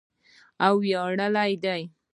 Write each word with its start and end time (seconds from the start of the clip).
او 0.65 0.73
ویاړلې 0.83 1.51
ده. 1.63 1.75